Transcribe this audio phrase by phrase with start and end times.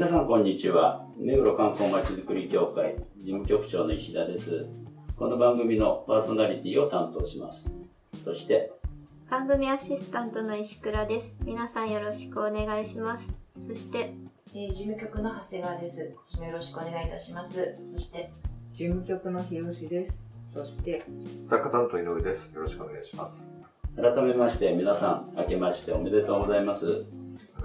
[0.07, 4.65] 皆さんこんにちは目黒観光まちづくり協会事務局長の石田です
[5.17, 7.73] この番組のパーソナリティを担当します
[8.23, 8.71] そして
[9.29, 13.33] 番組アシスタントの石倉です皆さんよろしくお願いします
[13.67, 14.15] そして
[14.55, 16.15] えー事務局の長谷川です。
[16.39, 17.77] もよろしくお願いいたします。
[17.83, 18.31] そして、
[18.73, 20.25] 事務局の日吉です。
[20.47, 21.05] そして、
[21.47, 22.51] 作家担当井上です。
[22.55, 23.47] よろしくお願いします。
[23.97, 27.07] 改めまして皆さん明けましておめでとうございます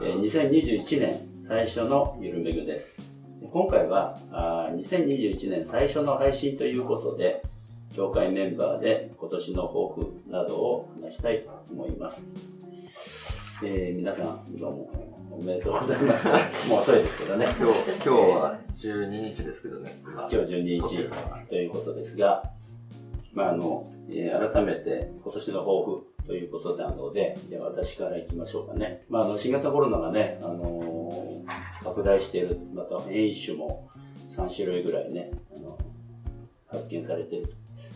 [0.02, 3.11] えー2021年最初のゆるめぐです。
[3.52, 7.42] 今回はあー2021年最初の配信ということで
[7.95, 12.31] 協会メンバーで今年の抱負などを話したいと思います、
[13.64, 14.92] えー皆さんどうも
[15.31, 16.28] おめでとうございます。
[16.69, 17.47] もう遅いですけどね。
[17.59, 19.89] 今日、今日は12日ですけどね。
[20.03, 22.52] 今今日12撮って日ということですが、
[23.34, 29.05] まああのえー改めて今年の抱負ということなので、で私からいきましょうかね。
[29.09, 33.89] まあ、あの新型コロナがね、あのー拡大している、また変異種も
[34.30, 35.78] 3種類ぐらいね、あの
[36.67, 37.55] 発見されている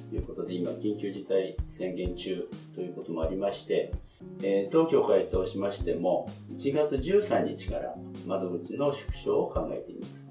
[0.09, 3.93] ということで、今、緊急事態宣言中ということもありまして、
[4.41, 7.95] えー当協会としましても、1月13日から
[8.25, 10.24] 窓口の縮小を考えています。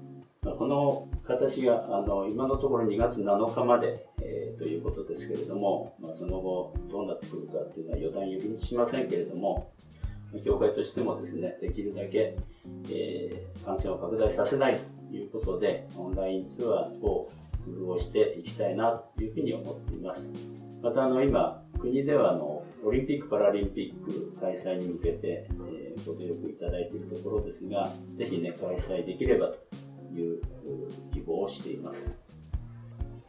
[0.45, 9.69] まこの形があの今のところ2月7日まで、えーということですけれども、まあ、その後どうなってくるかというのは予断許しませんけれども、
[10.45, 12.37] 協会としてもですね、できるだけ、
[12.91, 14.77] えー感染を拡大させない
[15.09, 17.29] ということで、オンラインツアーを
[17.65, 20.29] 工夫をしていきたいなというふうに思っています。
[20.81, 29.57] またあの今、国ではあのオリンピック・パラリンピック開催に向けて、えーご努力いただいているところですが、ぜひね、開催できればと
[30.19, 30.41] いう
[31.13, 32.17] 希望をしています。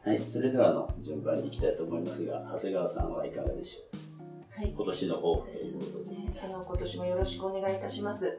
[0.04, 4.72] はい、それではあの順番に行きたいと思いますが、長谷川さんはいかがでしょうはい。
[4.74, 5.86] 今年の抱負ということで。
[5.86, 6.16] ですね。
[6.44, 8.38] あの、今年もよろしくお願いいたします。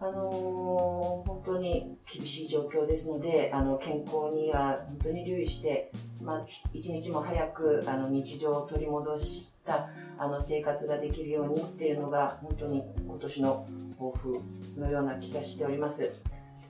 [0.00, 1.02] あのー
[1.42, 5.90] 本当に厳しい状況ですので、あの、健康には本当に留意して、
[6.22, 13.66] まあ、一日も早く、あの、日常を取り戻した、あの、生活ができるようにっていうのが、本当に今年の
[13.98, 14.40] 抱負
[14.78, 16.12] のような気がしております。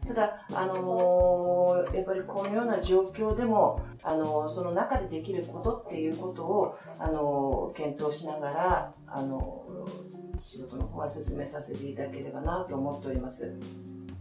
[0.07, 13.53] ただ、あのーやっぱりこのような状況でも、あのーその中でできることっていうことを、あのー検討しながら、あのー仕事の方は進めさせていただければなと思っております。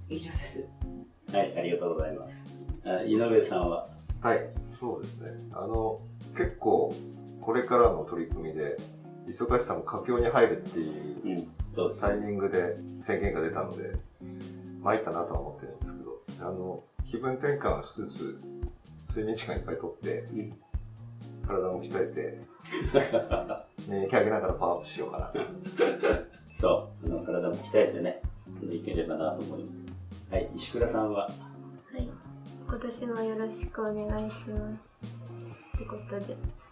[0.07, 0.67] 以上です。
[1.31, 2.55] はい、ありがとうございます。
[2.85, 3.87] あ井上さんは、
[4.21, 4.49] はい、
[4.79, 5.31] そうですね。
[5.51, 5.99] あの、
[6.37, 6.93] 結構、
[7.41, 8.77] これからの取り組みで、
[9.27, 13.95] 忙しさも佳境に入るっていううん、そうですタイミングで宣言が出たので、
[14.81, 18.41] 参ったなとは思ってるんですけど、あの、気分転換しつつ、
[19.09, 20.53] 睡眠時間いっぱいとって、うん
[21.47, 22.39] 体も鍛えて、
[23.89, 25.33] 免疫上げながらパワーアップしようかな。
[26.53, 28.21] そう、あの体も鍛えてね、
[28.69, 29.87] いければなと思います。
[30.31, 31.31] はい、石倉さんは、は
[31.97, 32.09] い。
[32.67, 34.59] 今年もよろしくお願いしま
[35.01, 35.15] す。
[35.75, 36.37] ってことで。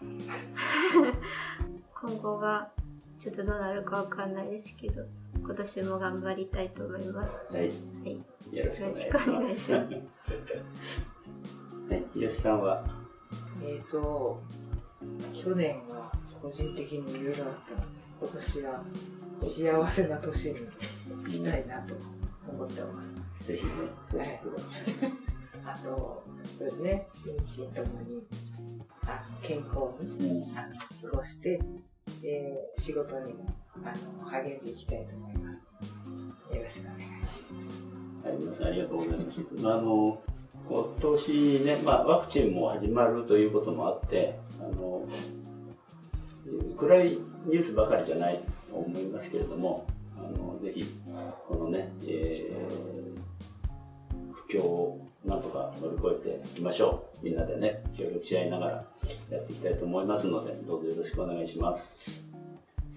[1.94, 2.70] 今後が
[3.18, 5.04] ちょっとどうなるかわかんないですけど
[5.34, 7.36] 今年も頑張りたいと思います。
[7.50, 7.72] はい、はい。
[8.52, 9.54] よろしくお願いしよろしくお願ます。
[9.54, 9.82] いしまは
[11.96, 12.84] い、吉さんは、
[13.62, 14.40] えーと、
[15.34, 17.74] 去年は個人的にいろいろあった。
[17.74, 17.86] ので、
[18.18, 18.82] 今年は
[19.38, 20.56] 幸せな年に
[21.28, 21.94] したいなと
[22.48, 23.14] 思ってます。
[23.42, 23.70] ぜひね、
[24.04, 24.70] そうしてください。
[25.64, 26.24] あと、
[26.58, 27.36] そうですね、心
[27.66, 28.26] 身ともに
[29.02, 30.66] あの健康に過
[31.16, 31.60] ごして、
[32.22, 33.46] で仕事にも
[33.84, 33.92] あ
[34.24, 35.60] の励んでいきたいと思います。
[36.54, 37.82] よろしくお願いします。
[38.24, 39.40] はい、皆さんありがとうございます。
[39.40, 40.22] あ、の、
[40.68, 45.08] 今年ね、まあ、ワクチンも始まるということもあって、あの、
[46.78, 47.10] 暗い
[47.46, 48.38] ニュースばかりじゃない
[48.68, 49.86] と思いますけれども、
[50.18, 50.84] あの、ぜひ、
[51.48, 53.00] このね、えー
[54.50, 54.99] 不況を
[55.50, 57.24] か乗り越えていきましょう。
[57.24, 58.72] みんなでね、協力し合いながら
[59.30, 62.22] やっていきたいと思いますので、どうぞよろしくお願いします。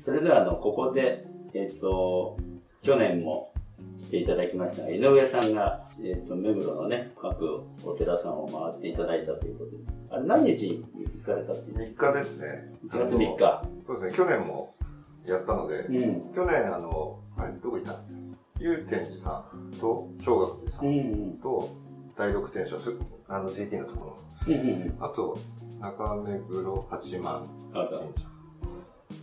[0.03, 2.37] それでは、あの、ここで、えっ、と、
[2.81, 3.53] 去年も
[3.97, 9.77] していただきましたが井上さんが、えー、と目黒のね各お寺さんを回っていただいたということで
[10.09, 10.83] あれ何日に
[11.19, 12.73] 行かれたっていう？3日ですね。
[12.85, 14.75] 1月3日そうですね、去年も
[15.25, 17.99] やったので、うん去年あの、あれ、どこ行った？
[18.59, 21.69] 祐天寺さんと小学寺さうんんと
[22.17, 22.93] 第六天社す
[23.27, 24.17] あの GT のとこ
[24.47, 24.53] ろ。
[24.53, 24.97] うんうんうん。
[24.99, 25.37] あと
[25.79, 27.47] 中目黒八幡。
[27.73, 28.27] あ神社。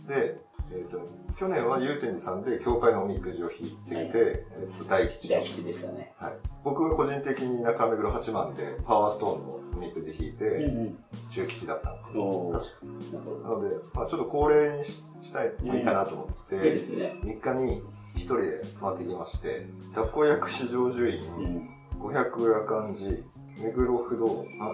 [0.07, 0.37] で、
[0.71, 1.07] えー、と
[1.37, 4.11] 去年は祐天寺さんで教会のおみくじを引いてきて、はい。
[4.15, 5.29] えー、と大吉。
[5.29, 6.13] 大吉でしたね。
[6.17, 6.33] はい、
[6.63, 10.97] 僕は個人的に中目黒八幡でパワーストーンのおみくじ引いて、うん
[11.31, 12.75] 中吉だったの確か。
[13.23, 17.15] ほなので、まあ、ちょっと恒例にししたいもいいかなと思って、どいいですね。
[17.23, 17.81] 3日に
[18.15, 23.23] 一人で回ってきまして、学校薬師上樹院、うん五百夜漢寺、
[23.63, 24.65] 目黒不動、あ、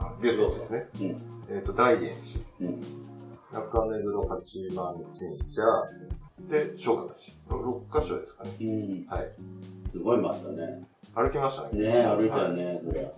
[0.00, 0.88] あ、あ流星ですね。
[1.00, 2.80] うんえっ、と、大円寺、うん
[3.52, 5.62] 中目黒八幡神社、
[6.48, 7.56] で、小学寺。
[7.56, 8.50] 6箇所ですかね。
[8.60, 9.32] うんはい。
[9.92, 10.82] すごい回ったね
[11.14, 11.82] 歩きましたね。
[11.84, 13.12] ね歩いたよはねそれ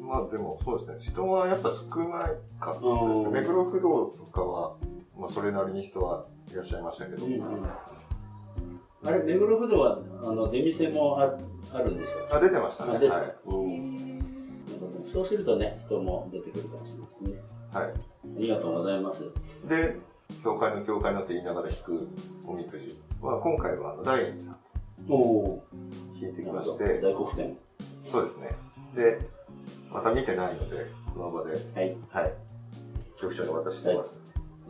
[0.00, 0.96] まあでもそうですね。
[0.98, 2.80] 人はやっぱ少ないかったで
[3.24, 4.76] す目黒不動とかは、
[5.16, 7.40] まあそれなりに人はいらっしゃいましたけど、うんうん
[9.04, 11.36] あれ目黒不動はあの出店もあ
[11.72, 12.26] あるんですよ。
[12.30, 12.96] あ、出てましたね。
[12.96, 13.12] あ出て。
[13.12, 13.34] はい。
[15.12, 17.42] そうするとね人も出てくるかもしれないですね。
[17.72, 17.84] はい。
[17.84, 17.92] あ
[18.38, 19.24] りがとうございます。
[19.68, 19.96] で、
[20.42, 22.08] 教会の教会のって言いながら引く
[22.46, 24.56] おみくじは、今回はあの大円寺さん。
[25.08, 25.64] おお
[26.14, 27.56] 引いてきまして、大黒天。
[28.04, 28.50] そうですね。
[28.94, 29.18] で、
[29.90, 32.32] また見てないので、この場で、はい、はい。
[33.20, 34.16] 局長に渡してます。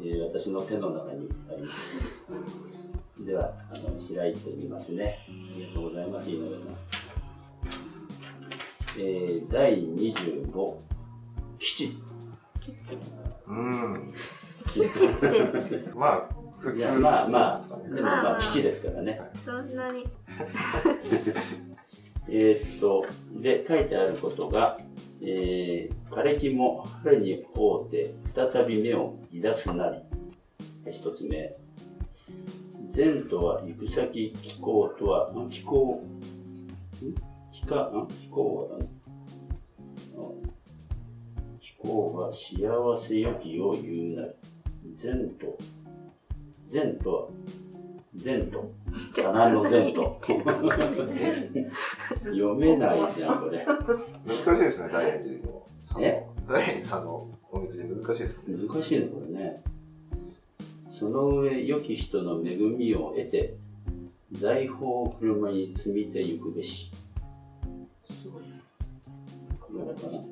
[0.01, 2.29] えー私の手の中にあります
[3.25, 5.19] ではあの開いてみますね。
[5.29, 6.59] ありがとうございます井上さん。
[8.99, 10.75] えー、第25
[11.59, 11.89] 七
[12.61, 13.01] キッチン
[13.49, 14.13] うん。
[14.69, 15.29] キッチンって。
[15.95, 16.29] まあ、
[16.59, 16.93] 普通。
[16.99, 17.63] まあまあ
[17.95, 19.21] でもまあ七ですからね。
[19.35, 20.07] そんなに。
[22.29, 23.05] えーっと、
[23.41, 24.79] で、書いてあることが、
[25.21, 29.99] えー、枯れ木も春に覆うて、再び芽を出すなり。
[30.91, 31.57] 一つ目。
[32.95, 36.03] 前とは行く先、気候とは、ん気候、
[37.03, 37.15] ん？
[37.51, 38.79] 気か、ん気候は
[41.59, 44.35] 気候は幸せよきを言うなり。
[45.03, 45.57] 前と、
[46.71, 47.29] 前とは、
[48.23, 48.71] 前と、
[49.15, 50.21] 棚の前何言と
[52.13, 53.65] 読めないじゃん、これ。
[53.65, 53.77] 難
[54.55, 55.67] しいですね、大円寺の。
[55.83, 56.27] そのえ？
[56.47, 58.69] 大円寺さんのおみくじ難しいですね。
[58.69, 59.63] 難しいね、これね。
[60.93, 63.57] その上、良き人の恵みを得て、
[64.31, 66.93] 財宝を車に積みてゆくべし。
[68.11, 68.61] すごいね。
[69.59, 70.23] これかな。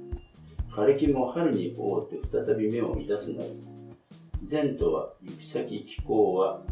[0.76, 3.58] 枯れ木も春に覆って再び芽を出すなり。
[4.50, 6.62] 前とは行き先気候は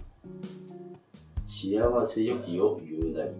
[1.46, 3.30] 幸せよきを言うなり。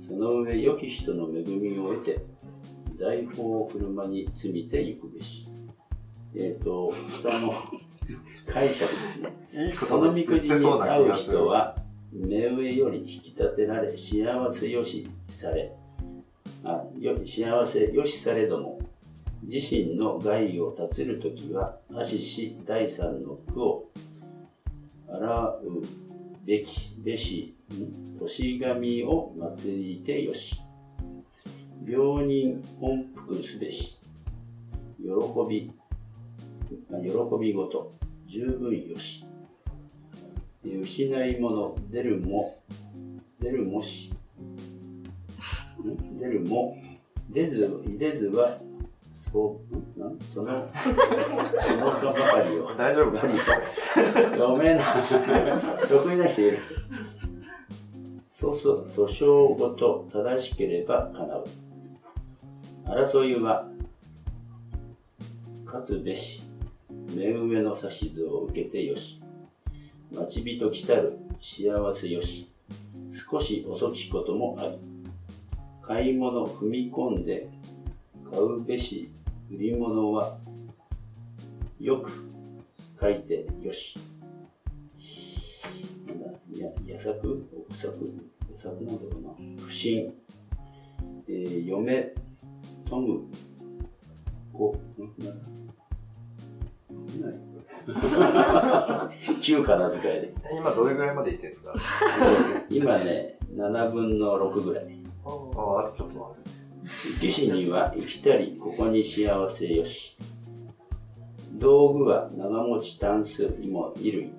[0.00, 2.24] その上良き人の恵みを得て
[2.94, 5.46] 財宝を車に積みてゆくべし。
[6.34, 6.90] えっ、と、
[7.22, 7.52] 下の
[8.48, 9.68] 解釈ですね。
[9.68, 11.46] いいこのみくじに会う人。
[11.46, 11.76] は
[12.12, 15.72] 目上より引き立てられ幸せよしされ。
[16.64, 18.80] あよ幸せよしされども
[19.42, 23.90] 自身の害を断つるときは足し第三の苦を
[25.08, 25.82] 洗う
[26.44, 28.18] べきべしん？
[28.18, 30.60] 年神を祭りてよし。
[31.86, 33.98] 病人本復すべし。
[35.00, 35.08] 喜
[35.48, 35.70] び
[36.92, 37.08] あ喜
[37.40, 37.92] びごと
[38.28, 39.24] 十分よし。
[40.64, 42.60] えー失い物出るも
[43.40, 44.12] 出るもし。
[45.82, 46.18] ん？
[46.18, 46.76] 出るも
[47.30, 48.58] 出ず出ずは
[49.32, 49.60] そ
[49.96, 50.18] うなん？
[50.20, 50.68] その
[51.60, 52.74] その他ばかりを。
[52.76, 54.86] 大丈夫か読めない。
[55.88, 56.58] 得意な人いる。
[58.28, 58.86] そうそう。
[58.88, 61.44] 訴訟ごと正しければ叶う。
[62.86, 63.68] 争いは
[65.66, 66.42] 勝つべし
[67.14, 69.20] 目上の指図を受けてよし。
[70.14, 72.50] 待ち人来たる幸せよし。
[73.30, 74.78] 少し遅きこともあり
[75.82, 77.48] 買い物踏み込んで
[78.30, 79.10] 買うべし
[79.50, 80.38] 売り物は
[81.80, 82.30] よく
[83.00, 83.98] 書いてよし。
[86.06, 86.26] なんだ？
[86.56, 87.96] ややさく憶測
[88.52, 89.56] やさくなんだろうな？
[89.58, 90.12] 不審、
[91.28, 92.12] えー、嫁
[92.88, 93.22] 富む
[94.52, 94.76] 子。
[94.98, 95.24] ん？
[95.24, 95.67] なんだ？
[97.18, 97.48] 読めない
[99.40, 101.74] 旧仮名遣いで今どれぐらいまでいってんですか？
[102.70, 104.84] 今ね7分の6ぐらい
[105.24, 106.58] ああ、あとちょっと待って。
[107.20, 110.16] 騎士には生きたりここに幸せよし
[111.52, 114.32] 道具は長持ちタンスにも衣類、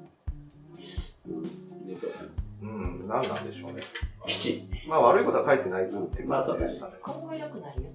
[2.61, 3.81] うん、何なんでしょうね。
[4.25, 6.93] 七まあ悪いことは書いてないっていうまあそうだねでしたね。
[7.01, 7.89] 今後良くなるよ。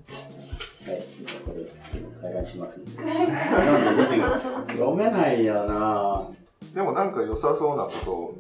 [0.86, 1.02] はい
[1.46, 1.64] これ
[2.20, 2.80] 回覧します。
[2.80, 6.28] んでなんで出てくる読めないよな。
[6.74, 7.92] でもなんか良さそうなこ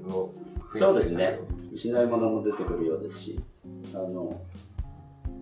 [0.04, 1.38] との雰囲気そうですね。
[1.72, 3.40] 失い物も出てくるようですし、
[3.94, 4.40] あの、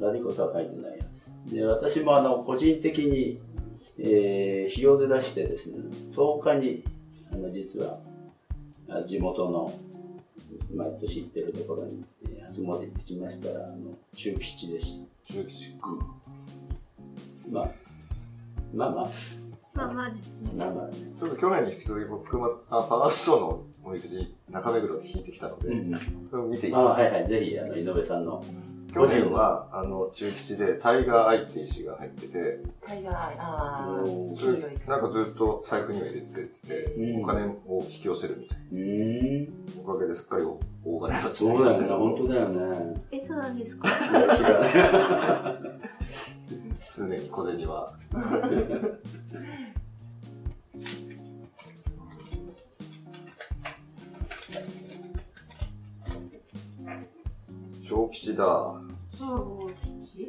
[0.01, 1.55] 悪いことは書いてないようです。
[1.55, 3.41] で、私もあの、個人的に、
[3.99, 5.79] えー、費用ずらしてですね、
[6.15, 6.85] 10日に、
[7.33, 7.99] あの、実は、
[8.89, 9.73] あ地元の、
[10.75, 15.35] 毎年行ってるところに、えー初詣行ってきましたら、あの、中吉でした。
[15.35, 15.75] 中吉
[17.53, 17.69] まあ、
[18.75, 19.07] まあまあ、
[19.75, 20.51] まあまあですね。
[20.57, 20.93] まあまあね。
[21.19, 28.43] ちょっと去年に引き続き僕もあパワーストーンのおみくじ中目黒で引いてきたので、うんそれを見ていいであすか、はいはい、ぜひ、あの、井上さんの、
[28.93, 34.03] 去年はあの中吉でタイガーアイって石が入ってて、タイガーアイ、あ
[34.87, 36.33] あ、なんかずっと財布には入れて
[36.67, 37.23] て、うん。
[37.23, 39.83] お金を引き寄せるみたいな。
[39.83, 40.61] おかげですっかり大
[41.01, 43.03] 金持ちになりましたけど本当だよね。
[43.11, 43.89] え、そうなんですか？
[47.07, 47.19] 知らない。
[47.19, 47.95] 常に小銭は。
[57.83, 58.45] 小吉だ。
[59.19, 60.29] 小吉？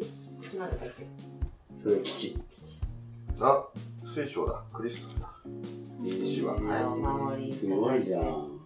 [0.57, 1.07] なんだっけ？
[1.81, 2.37] それ、吉。
[3.39, 3.65] あ、
[4.03, 4.63] 水晶だ。
[4.73, 5.29] クリストルだ。
[6.05, 6.55] 石は。
[6.57, 8.59] えーお守りすごいじゃん。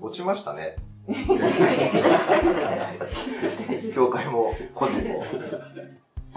[0.00, 0.76] 落ちましたね。
[3.94, 5.24] 教会も個人も。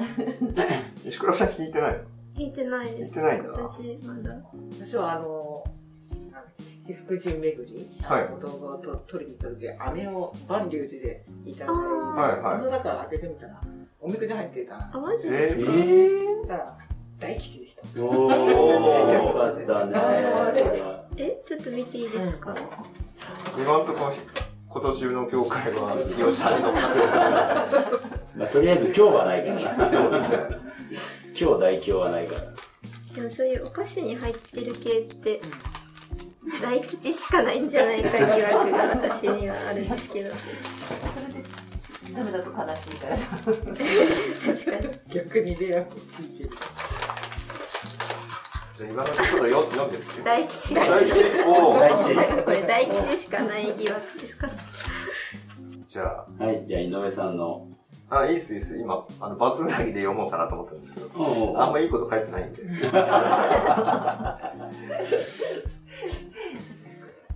[1.05, 1.99] 石倉さん聞いてないの？
[2.35, 3.01] 引いてないです。
[3.01, 3.49] 引いてないんだ。
[3.51, 4.35] 私、まだ。
[4.71, 5.63] 私はあの、
[6.83, 11.81] 七福神巡り、はいあの動画をと撮りに行った時、飴を万隆寺でいただいて、
[12.43, 13.61] あの中開けてみたら、
[13.99, 14.89] おみくじ入ってた。
[14.91, 16.77] あ、マジでええー、ー、だから、
[17.19, 17.83] 大吉でした。
[18.01, 19.93] おー、 よかったね。
[21.17, 22.55] え、ちょっと見ていいですか、
[23.57, 24.13] 今のところ
[24.73, 28.00] 今年の教会は 吉谷の隠
[28.41, 29.87] まあ、とりあえず今日はないからな。
[31.39, 32.41] 今日大凶はないから。
[33.13, 35.39] でもそういうお菓子に入ってる系って、
[36.59, 38.77] 大吉しかないんじゃないか疑惑が
[39.09, 40.31] 私にはあるんですけど。
[40.33, 40.53] それ
[41.33, 41.43] で
[42.15, 43.17] ダメだと悲しいから。
[43.17, 44.89] 確かに。
[45.13, 46.49] 逆にレアを聞いてる。
[48.79, 50.25] じゃあ今のところよ読んでるんですよ。
[50.25, 50.81] 大吉が。
[50.87, 52.43] 大吉お大ー吉。
[52.43, 54.49] これ大吉しかない疑惑ですか？
[55.91, 56.03] じゃ
[56.39, 57.67] はい、じゃあ井上さんの。
[58.09, 58.77] あ、あ、いいっすいいっす。
[58.77, 62.63] 今、あの、バツなぎで読もうかなと思ったんですけど、おあんまいいこと書いてないんで。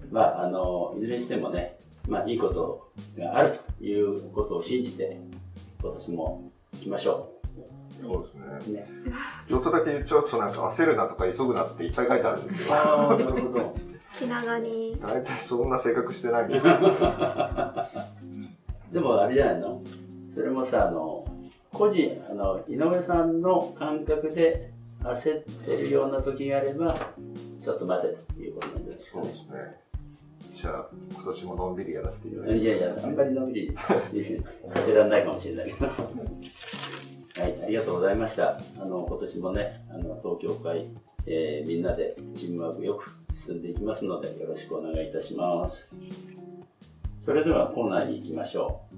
[0.10, 5.20] まあ、あの、いずれにしてもね、まあ、いいことがあるということを信じて、
[5.82, 7.34] 今年も行きましょ
[8.02, 8.46] そうですね。
[8.70, 8.72] う。
[8.72, 8.88] ね。
[9.50, 12.74] ちょっとだけ言っちゃうと、なんか焦るなとか急ぐなっていっぱい書いてあるんですよ。
[12.74, 13.76] ああ、なるほど。
[14.18, 14.98] 気長に。
[15.02, 16.76] 大体そんな性格してないんですけど。
[18.92, 19.82] でもあれじゃないの？
[20.34, 21.26] それもさ、あの、
[21.72, 24.72] 個人、あの、井上さんの感覚で
[25.04, 26.94] 焦ってるような時があれば、
[27.62, 29.38] ちょっと待てということなんですかねそうで。
[29.38, 29.76] すね。
[30.54, 32.58] じゃあ、今年ものんびりやらせていただいて。
[32.60, 35.86] いやいや、あんまりのんびり 焦らないかもしれないけど。
[35.88, 35.94] は
[37.50, 38.58] い、ありがとうございました。
[38.80, 40.88] あの、今年もね、あの、東京会、
[41.28, 45.94] えーみんなでチームワークよく進んでいきますので、よろしくお願いいたします。
[47.26, 48.96] それではコーナーに行きましょう。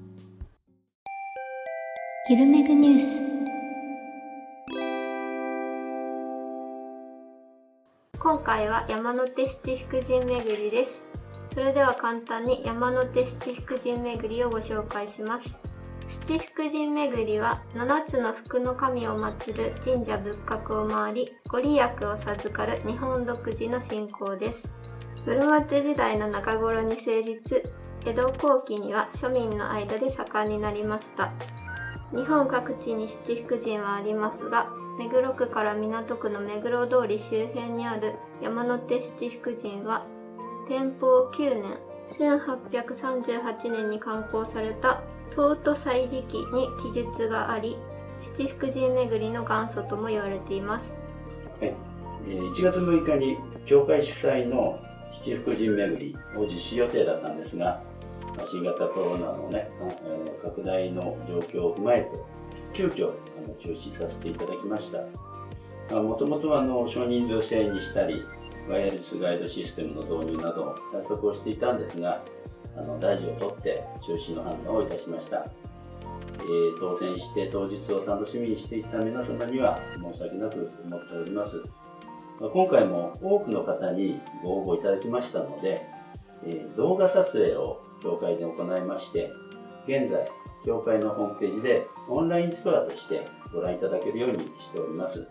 [2.29, 3.21] ゆるめぐニュース。
[8.19, 11.05] 今回は山手七福神巡りです。
[11.53, 15.55] それでは簡単に山手七福神巡りをご紹介します。
[16.27, 24.75] 七福神巡りは7つの福の神を祀る神社仏閣を回り、ご利益を授かる日本独自の信仰です。
[25.25, 27.63] 室町時代の中頃に成立、
[28.07, 31.33] 江戸後期には庶民の間で盛んになりました。
[32.15, 40.05] 日本各地に七福神はありますが、目黒区から港区の目黒通り周辺にある山手七福神は、
[40.69, 41.79] 天保9年、
[42.17, 47.75] 1838年に刊行された東都祭時記に記述があり、
[48.21, 50.93] 七福神巡りの元祖とも言われています。
[51.59, 51.97] えー
[52.27, 54.79] 1月6日に教会主催の
[55.11, 57.81] 七福神巡りを実施予定だったんですが、
[58.45, 59.69] 新型コロナのね、
[60.43, 62.09] 拡大の状況を踏まえて、
[62.73, 65.01] 急遽あの中止させていただきました。
[65.95, 68.23] もともとはあの少人数制にしたり、
[68.69, 72.21] ワイヤレスガイドシステムの導入など対策をしていたんですが、
[72.77, 75.45] あの大事を取って中止の判断をいたしました。
[76.39, 81.61] えー当選して当日を楽しみにしていた皆様には申し訳なく思っております。
[82.39, 85.85] ま今回も多くの方にご応募いただきましたので、
[86.45, 89.33] えー動画撮影を教会で行いまして、
[89.85, 90.25] 現在、
[90.65, 95.27] 教会のホームページでオンラインツアーとしてご覧いただけるようにしております。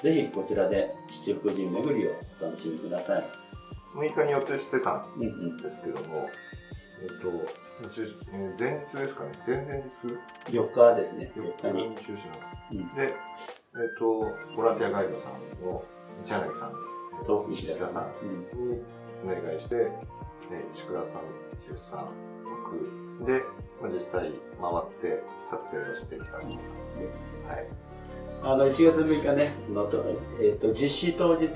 [0.00, 3.24] ぜひこちらで七福神巡りをお楽しみください。
[3.96, 5.56] 6日に予定してたんうんうん。
[5.56, 6.28] ですけども、
[7.02, 7.08] えっ
[7.82, 9.30] と、中止えー前日ですかね。
[9.46, 11.32] 前々日？4日ですね。
[11.36, 11.94] 4 4日に。
[11.96, 13.12] 中止なんで
[13.76, 14.20] えっと、
[14.56, 15.32] ボランティアガイドさん
[15.64, 15.84] の道
[16.28, 18.80] 柳さんと石田さんに
[19.24, 19.90] お願いして、
[20.50, 21.22] ね、石倉さん、
[21.62, 22.08] 日吉さん、
[22.44, 23.42] 僕で、
[23.80, 26.52] まあ、実際回って撮影をしてきたりと
[27.48, 27.54] か。
[27.54, 27.66] はい。
[28.42, 30.04] あの1月6日ね、のと
[30.38, 31.46] えっと実施当日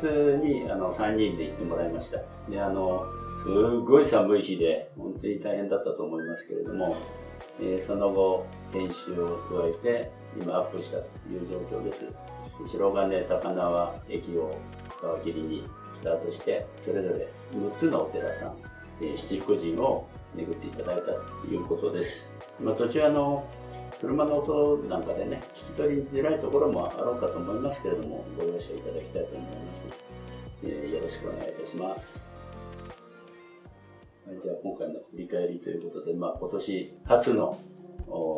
[0.42, 2.18] にあの3人で行ってもらいました。
[2.50, 3.04] であの
[3.38, 3.49] す
[3.80, 6.97] ごい寒い日で、本当に大変だったと思いますけれども、
[7.61, 12.07] えーその後、編集を加えて、今アップしたという状況です。
[12.64, 14.59] 白金高輪駅を
[15.23, 18.57] 皮切りにスタートして、それぞれ6つのお寺さん、
[19.00, 22.32] え七福神を巡っていただいたということです。
[22.60, 23.44] まあ、途中あの
[24.00, 29.86] 車の音なんかでね、聞き取りづらいところもあろうかと思いますけれども、ご容赦いただきたいと思います。
[30.64, 32.28] えーよろしくお願いいたします。
[34.42, 37.56] じゃあ今回の振り返りということで、まあ今年初の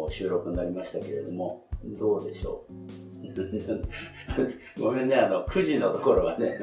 [0.09, 3.10] 収録になりましたけれども、どうでしょう？
[4.81, 6.59] ごめんね、あの、9時のところはね、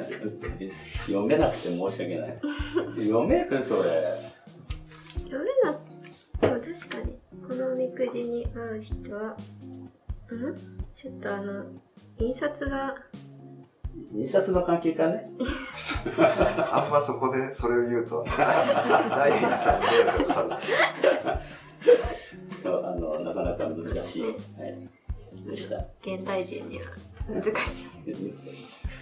[1.05, 2.39] 読めなくて申し訳ない。
[3.07, 4.17] 読めるそれ。
[5.23, 5.79] 読めな
[6.41, 9.35] でも確かにこのおみくじに合う人は
[10.29, 10.55] うん？
[10.95, 11.65] ちょっとあの
[12.19, 12.95] 印刷が
[14.13, 15.29] 印刷の関係かね。
[16.71, 20.61] あんまそこでそれを言うと、大変さんに迷惑がかかる。
[22.55, 24.23] そう、あの、なかなか難しい。
[24.23, 24.89] はい。
[25.45, 25.77] でした。
[26.01, 26.85] 現代人には
[27.29, 28.33] 難しい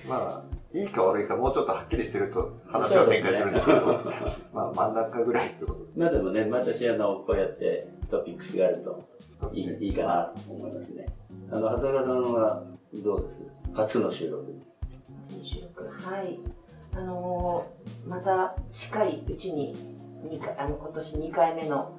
[0.07, 4.01] まあ、いいか悪いかもうちょっとはっきりしてると話は展開するんですけど、
[4.53, 9.15] まあ真ん中ぐらいってことでまあでもね、私、あの、こうやってトピックスがあると。
[9.53, 11.05] いいいいかなと思いますね。
[11.51, 12.63] あの、長谷川さんは
[12.93, 13.41] どうです？
[13.73, 14.55] 初の収録。
[15.21, 16.39] 初の収録はい
[16.93, 19.75] あのーまた近いうちに
[20.23, 21.91] 二回あの今年2回目の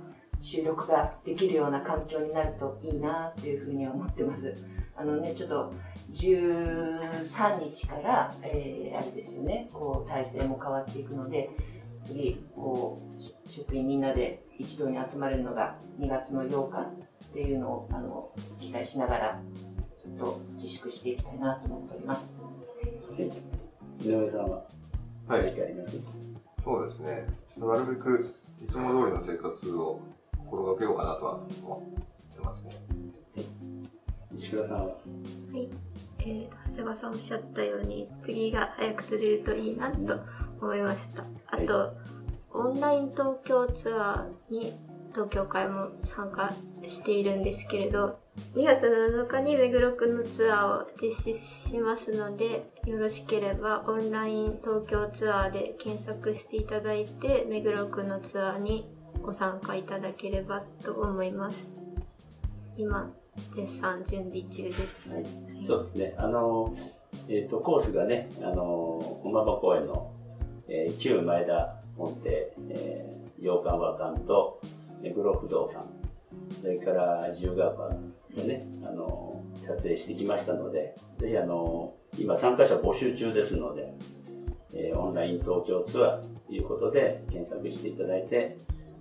[0.46, 4.54] 収録ができるような環境になるといいなっていうふうには思ってます。
[4.94, 5.74] あのねちょっと
[6.12, 9.68] 13日から、えーあれですよね。
[9.72, 11.50] こう体制も変わっていくので
[12.00, 16.92] 次こうし職員みんなで一堂に集まれるのが2月の8日っ
[17.32, 18.30] ていうのをあの
[18.60, 19.42] 期待しながら
[20.00, 22.36] ちょっと自粛していきたいなと思っております。
[23.18, 24.62] 井上さんは？
[25.26, 25.42] はい。
[25.46, 26.00] 何かあります？
[26.62, 27.26] そうですね。
[27.52, 28.32] ちょっとなるべく
[28.62, 30.00] いつも通りの生活を
[30.46, 31.82] 心がけようかなとは思
[32.32, 32.76] ってますね。
[34.34, 34.84] 石倉さんは？
[34.84, 34.92] は
[35.54, 35.68] い、
[36.20, 40.20] えー、長谷川さんおっしゃったように次が早く取れるといいなと
[40.60, 41.24] 思いました。
[41.48, 41.94] あと、
[42.52, 44.72] オンライン東京ツアーに
[45.12, 46.52] 東京会も参加
[46.86, 48.18] しているんですけれど
[48.54, 51.38] 2月7日に目黒区のツアーを実施
[51.70, 58.86] しますのでよろしければオンライン東京ツアーで検索していただいて目黒区のツアーに
[59.22, 61.70] ご参加いただければと思います
[62.76, 63.10] 今
[63.54, 65.24] 絶賛準備中ですはい。
[65.66, 66.14] そうですね。
[66.16, 66.74] あの、
[67.28, 70.12] えっ、と、コースがね、あの、駒場公園の、
[70.68, 74.60] えー旧前田本邸、えー洋館和館と、
[75.02, 75.84] 目黒不動産、
[76.60, 77.94] それから自由が丘
[78.34, 83.92] でね、あの、撮影してきましたので、ぜひあの、今参加者募集中ですので、
[84.72, 88.56] えーオンライン東京ツアーということで検索していただいて、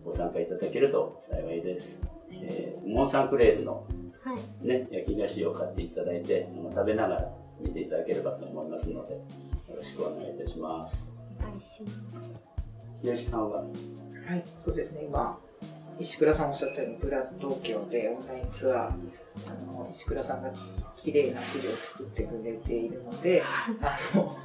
[0.05, 1.99] ご参加いただけると幸いです。
[2.31, 3.85] えーモンサンクレールの
[4.23, 9.21] はいね、焼き菓子を買っていただいて、あの食べながら見ていただければと思いますので、よ
[9.75, 11.13] ろしくお願いいたします。
[11.39, 12.43] お願いします
[13.03, 13.65] 日吉さんは、は
[14.35, 15.37] い、そうですね、今、
[15.99, 18.91] 石倉さんおっしゃったように、ブラッド東京でオンラインツアー、あ
[19.65, 20.51] の、石倉さんが
[20.97, 23.43] 綺麗な資料を作ってくれているので、
[23.81, 24.35] あの、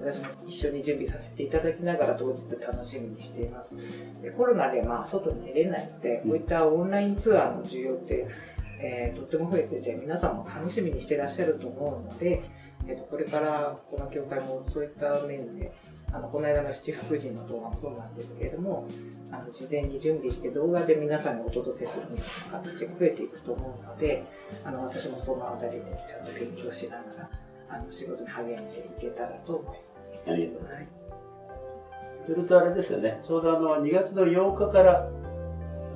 [0.00, 3.74] 私も一緒に準備させていただきながら当日楽しみにしています。
[4.22, 8.28] でコロナでまあ外に出れないので、こういったオンラインツアーの需要って、
[8.80, 12.42] えーとっても増えてて、皆さんも楽しみにしてらっしゃると思うので、
[12.88, 15.72] えー、とこれからこの協会もそういった面で、
[16.12, 18.88] あのこの間の七福神の動画もそうなんですけれども、
[19.30, 24.24] あの事前に準備して動画で皆さんにお届けするみたいな形が増えていくと思うので、
[24.64, 27.30] あの私もそのあたりをちゃんと勉強しながら、
[27.70, 30.14] あの仕事に励んでいけたらと思います。
[30.26, 32.32] ありがとうございはいます。
[32.32, 35.08] それとあれですよね、ちょうどあの2月の8日から、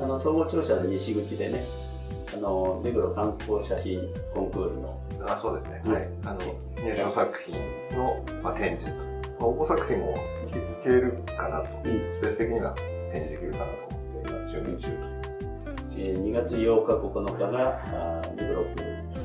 [0.00, 1.62] あの総合庁舎の西口でね、
[2.34, 4.00] あの目黒観光写真
[4.32, 5.82] コンクールの、あ、そうですね。
[5.84, 6.08] うんはい。
[6.24, 6.40] あの、
[6.82, 7.54] 入賞作品
[7.96, 9.08] の、まあ、展示と。
[9.08, 9.14] まあ
[9.46, 10.14] 応募作品も
[10.48, 11.70] いけいけるかなと。
[11.84, 12.72] うんスペース的には
[13.12, 14.88] 展示できるかなと思って、今、準備中。
[15.96, 18.68] えー2月8日、9日があー目黒区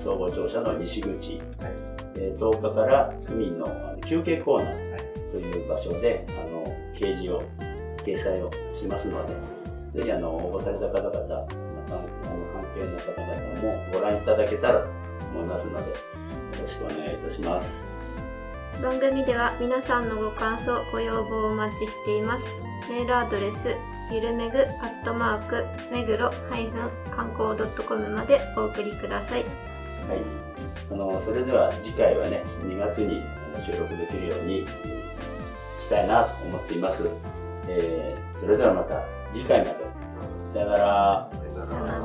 [0.04, 1.89] 総合庁舎の西口、はい。
[2.16, 7.42] えー10日から区民のあの休憩コーナーという場所であの掲示を
[7.98, 9.36] 掲載をしますので
[9.94, 14.90] ぜひあの応募された方々、またあの関係の方々もご覧いただけたらと
[15.34, 15.90] 思いますので、よ
[16.62, 17.92] ろしくお願いいたします。
[18.82, 22.46] 番組では皆さんのご感想、ご要望をお待ちしています。
[22.90, 23.76] メールアドレス、
[24.12, 26.32] ゆるめぐアットマーク、めぐろ
[27.12, 29.44] 観光 .com までお送りください。
[29.44, 30.49] はい。
[30.92, 33.22] あの、それでは次回はね、2月に
[33.64, 34.66] 収録できるように
[35.78, 37.10] したいなと思っています。
[37.68, 39.76] えーそれではまた次回まで。
[40.54, 41.30] さよなら。
[41.44, 41.99] ださよなら